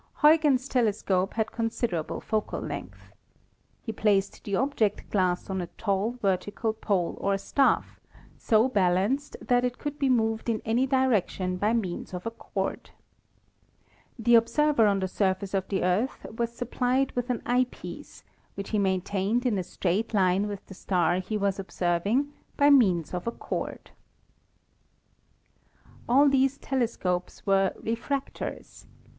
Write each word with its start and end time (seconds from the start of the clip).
Huygens* 0.21 0.67
telescope 0.67 1.35
had 1.35 1.51
considerable 1.51 2.21
focal 2.21 2.59
length. 2.59 3.13
He 3.83 3.91
placed 3.91 4.43
the 4.43 4.55
object 4.55 5.07
glass 5.11 5.47
on 5.47 5.61
a 5.61 5.67
tall 5.77 6.13
vertical 6.19 6.73
pole 6.73 7.19
or 7.21 7.37
staff 7.37 7.99
so 8.35 8.67
balanced 8.67 9.33
that 9.41 9.47
^.^j^^^^ 9.47 9.47
^^^^^ 9.47 9.49
Fig. 9.49 9.49
1— 9.49 9.49
Huygens' 9.51 9.51
Aerial 9.51 9.61
Telescope. 9.61 9.65
it 9.65 9.77
could 9.77 9.99
be 9.99 10.09
moved 10.09 10.49
in 10.49 10.61
any 10.65 10.87
direction 10.87 11.57
by 11.57 11.73
means 11.73 12.13
of 12.15 12.25
a 12.25 12.31
cord. 12.31 12.89
The 14.17 14.33
observer 14.33 14.87
on 14.87 14.99
the 15.01 15.07
surface 15.07 15.53
of 15.53 15.67
the 15.67 15.83
Earth 15.83 16.25
was 16.35 16.51
supplied 16.51 17.11
with 17.11 17.29
an 17.29 17.43
eye 17.45 17.67
piece 17.69 18.23
which 18.55 18.69
he 18.71 18.79
maintained 18.79 19.45
in 19.45 19.59
a 19.59 19.63
straight 19.63 20.15
line 20.15 20.47
with 20.47 20.65
the 20.65 20.73
star 20.73 21.19
he 21.19 21.37
was 21.37 21.59
observing 21.59 22.33
by 22.57 22.71
means 22.71 23.13
of 23.13 23.27
a 23.27 23.31
cord. 23.31 23.91
All 26.09 26.27
these 26.27 26.57
telescopes 26.57 27.45
were 27.45 27.73
"refractors." 27.79 28.87